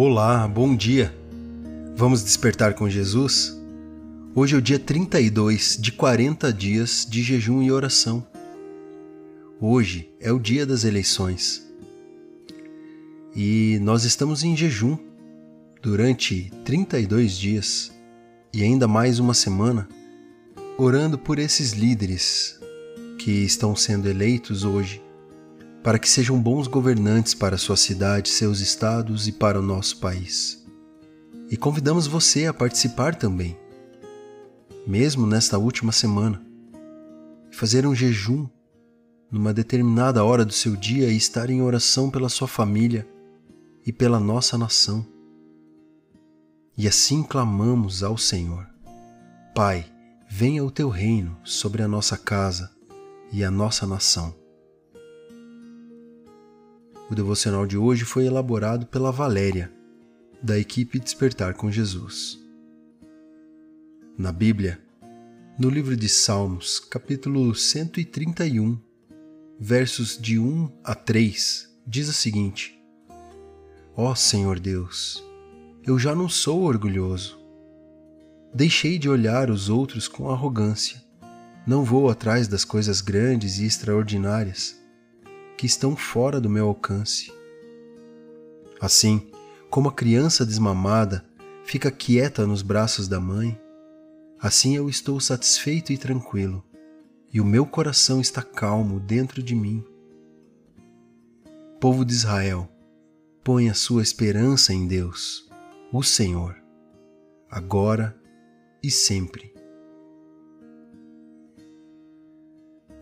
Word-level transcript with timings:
Olá, 0.00 0.46
bom 0.46 0.76
dia. 0.76 1.12
Vamos 1.96 2.22
despertar 2.22 2.74
com 2.74 2.88
Jesus? 2.88 3.60
Hoje 4.32 4.54
é 4.54 4.58
o 4.58 4.62
dia 4.62 4.78
32 4.78 5.76
de 5.76 5.90
40 5.90 6.52
dias 6.52 7.04
de 7.04 7.20
jejum 7.20 7.60
e 7.64 7.72
oração. 7.72 8.24
Hoje 9.60 10.08
é 10.20 10.30
o 10.30 10.38
dia 10.38 10.64
das 10.64 10.84
eleições. 10.84 11.68
E 13.34 13.80
nós 13.82 14.04
estamos 14.04 14.44
em 14.44 14.56
jejum 14.56 14.96
durante 15.82 16.52
32 16.64 17.36
dias 17.36 17.92
e 18.54 18.62
ainda 18.62 18.86
mais 18.86 19.18
uma 19.18 19.34
semana, 19.34 19.88
orando 20.78 21.18
por 21.18 21.40
esses 21.40 21.72
líderes 21.72 22.60
que 23.18 23.32
estão 23.32 23.74
sendo 23.74 24.08
eleitos 24.08 24.62
hoje 24.62 25.02
para 25.82 25.98
que 25.98 26.08
sejam 26.08 26.40
bons 26.40 26.66
governantes 26.66 27.34
para 27.34 27.56
sua 27.56 27.76
cidade, 27.76 28.30
seus 28.30 28.60
estados 28.60 29.28
e 29.28 29.32
para 29.32 29.58
o 29.58 29.62
nosso 29.62 29.98
país. 29.98 30.66
E 31.50 31.56
convidamos 31.56 32.06
você 32.06 32.46
a 32.46 32.54
participar 32.54 33.14
também, 33.14 33.56
mesmo 34.86 35.26
nesta 35.26 35.56
última 35.58 35.92
semana, 35.92 36.42
fazer 37.50 37.86
um 37.86 37.94
jejum 37.94 38.48
numa 39.30 39.52
determinada 39.52 40.24
hora 40.24 40.44
do 40.44 40.52
seu 40.52 40.74
dia 40.74 41.10
e 41.10 41.16
estar 41.16 41.50
em 41.50 41.62
oração 41.62 42.10
pela 42.10 42.28
sua 42.28 42.48
família 42.48 43.06
e 43.86 43.92
pela 43.92 44.18
nossa 44.18 44.58
nação. 44.58 45.06
E 46.76 46.86
assim 46.86 47.22
clamamos 47.22 48.02
ao 48.02 48.16
Senhor: 48.16 48.66
Pai, 49.54 49.86
venha 50.28 50.64
o 50.64 50.70
teu 50.70 50.88
reino 50.88 51.36
sobre 51.44 51.82
a 51.82 51.88
nossa 51.88 52.16
casa 52.16 52.70
e 53.32 53.44
a 53.44 53.50
nossa 53.50 53.86
nação 53.86 54.34
o 57.10 57.14
devocional 57.14 57.66
de 57.66 57.78
hoje 57.78 58.04
foi 58.04 58.26
elaborado 58.26 58.86
pela 58.86 59.10
Valéria, 59.10 59.72
da 60.42 60.58
equipe 60.58 61.00
Despertar 61.00 61.54
com 61.54 61.70
Jesus. 61.70 62.38
Na 64.16 64.30
Bíblia, 64.30 64.78
no 65.58 65.70
livro 65.70 65.96
de 65.96 66.08
Salmos, 66.08 66.78
capítulo 66.78 67.54
131, 67.54 68.78
versos 69.58 70.18
de 70.18 70.38
1 70.38 70.70
a 70.84 70.94
3, 70.94 71.68
diz 71.86 72.08
o 72.08 72.12
seguinte: 72.12 72.78
Ó 73.96 74.12
oh, 74.12 74.14
Senhor 74.14 74.60
Deus, 74.60 75.24
eu 75.86 75.98
já 75.98 76.14
não 76.14 76.28
sou 76.28 76.62
orgulhoso. 76.62 77.38
Deixei 78.52 78.98
de 78.98 79.08
olhar 79.08 79.50
os 79.50 79.68
outros 79.68 80.08
com 80.08 80.30
arrogância. 80.30 81.02
Não 81.66 81.84
vou 81.84 82.08
atrás 82.08 82.48
das 82.48 82.64
coisas 82.64 83.00
grandes 83.00 83.58
e 83.58 83.64
extraordinárias 83.64 84.78
que 85.58 85.66
estão 85.66 85.96
fora 85.96 86.40
do 86.40 86.48
meu 86.48 86.68
alcance. 86.68 87.32
Assim, 88.80 89.28
como 89.68 89.88
a 89.88 89.92
criança 89.92 90.46
desmamada 90.46 91.28
fica 91.64 91.90
quieta 91.90 92.46
nos 92.46 92.62
braços 92.62 93.08
da 93.08 93.18
mãe, 93.18 93.60
assim 94.40 94.76
eu 94.76 94.88
estou 94.88 95.18
satisfeito 95.18 95.92
e 95.92 95.98
tranquilo, 95.98 96.64
e 97.32 97.40
o 97.40 97.44
meu 97.44 97.66
coração 97.66 98.20
está 98.20 98.40
calmo 98.40 99.00
dentro 99.00 99.42
de 99.42 99.56
mim. 99.56 99.84
Povo 101.80 102.04
de 102.04 102.12
Israel, 102.12 102.70
põe 103.42 103.68
a 103.68 103.74
sua 103.74 104.00
esperança 104.00 104.72
em 104.72 104.86
Deus, 104.86 105.50
o 105.92 106.04
Senhor, 106.04 106.56
agora 107.50 108.16
e 108.80 108.92
sempre. 108.92 109.52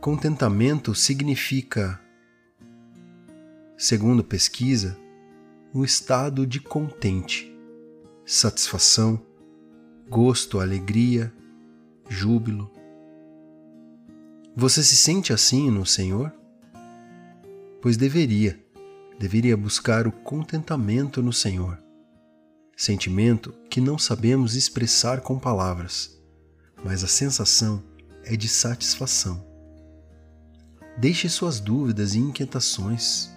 Contentamento 0.00 0.94
significa 0.94 2.00
segundo 3.76 4.24
pesquisa, 4.24 4.96
um 5.74 5.84
estado 5.84 6.46
de 6.46 6.60
contente, 6.60 7.54
satisfação, 8.24 9.20
gosto, 10.08 10.60
alegria, 10.60 11.32
júbilo. 12.08 12.70
Você 14.56 14.82
se 14.82 14.96
sente 14.96 15.32
assim 15.32 15.70
no 15.70 15.84
Senhor? 15.84 16.32
Pois 17.82 17.98
deveria, 17.98 18.58
deveria 19.18 19.56
buscar 19.56 20.06
o 20.06 20.12
contentamento 20.12 21.22
no 21.22 21.32
Senhor. 21.32 21.78
Sentimento 22.74 23.52
que 23.68 23.80
não 23.80 23.98
sabemos 23.98 24.54
expressar 24.54 25.20
com 25.20 25.38
palavras, 25.38 26.18
mas 26.82 27.04
a 27.04 27.06
sensação 27.06 27.82
é 28.24 28.34
de 28.36 28.48
satisfação. 28.48 29.44
Deixe 30.96 31.28
suas 31.28 31.60
dúvidas 31.60 32.14
e 32.14 32.18
inquietações 32.18 33.35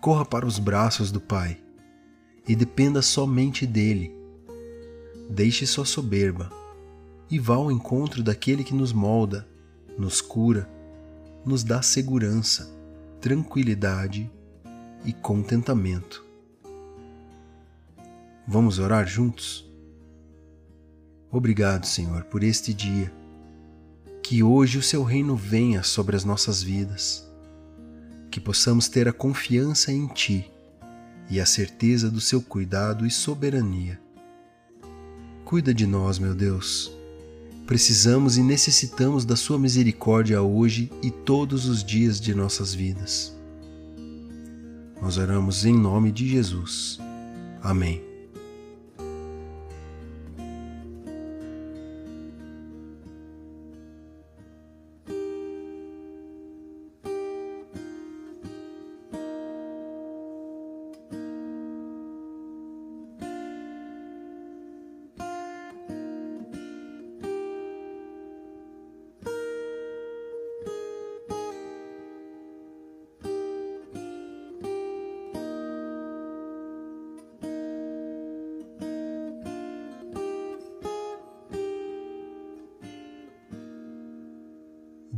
corra 0.00 0.24
para 0.24 0.46
os 0.46 0.58
braços 0.58 1.12
do 1.12 1.20
Pai 1.20 1.58
e 2.48 2.56
dependa 2.56 3.02
somente 3.02 3.66
dele. 3.66 4.14
Deixe 5.28 5.66
sua 5.66 5.84
soberba 5.84 6.50
e 7.30 7.38
vá 7.38 7.54
ao 7.54 7.70
encontro 7.70 8.22
daquele 8.22 8.64
que 8.64 8.74
nos 8.74 8.92
molda, 8.92 9.46
nos 9.98 10.20
cura, 10.20 10.68
nos 11.44 11.62
dá 11.62 11.82
segurança, 11.82 12.68
tranquilidade 13.20 14.30
e 15.04 15.12
contentamento. 15.12 16.24
Vamos 18.48 18.78
orar 18.78 19.06
juntos? 19.06 19.70
Obrigado, 21.30 21.86
Senhor, 21.86 22.24
por 22.24 22.42
este 22.42 22.74
dia. 22.74 23.12
Que 24.22 24.42
hoje 24.42 24.78
o 24.78 24.82
seu 24.82 25.04
reino 25.04 25.36
venha 25.36 25.82
sobre 25.82 26.16
as 26.16 26.24
nossas 26.24 26.62
vidas 26.62 27.29
que 28.40 28.46
possamos 28.46 28.88
ter 28.88 29.06
a 29.06 29.12
confiança 29.12 29.92
em 29.92 30.06
Ti 30.06 30.50
e 31.28 31.38
a 31.38 31.44
certeza 31.44 32.10
do 32.10 32.20
Seu 32.20 32.40
cuidado 32.40 33.06
e 33.06 33.10
soberania. 33.10 34.00
Cuida 35.44 35.74
de 35.74 35.86
nós, 35.86 36.18
meu 36.18 36.34
Deus. 36.34 36.90
Precisamos 37.66 38.38
e 38.38 38.42
necessitamos 38.42 39.26
da 39.26 39.36
Sua 39.36 39.58
misericórdia 39.58 40.40
hoje 40.40 40.90
e 41.02 41.10
todos 41.10 41.66
os 41.66 41.84
dias 41.84 42.18
de 42.18 42.34
nossas 42.34 42.72
vidas. 42.72 43.36
Nós 45.00 45.18
oramos 45.18 45.66
em 45.66 45.76
nome 45.76 46.10
de 46.10 46.26
Jesus. 46.26 46.98
Amém. 47.62 48.09